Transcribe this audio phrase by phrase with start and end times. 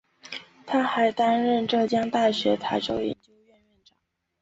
[0.65, 3.95] 他还担任浙江大学台州研究院院长。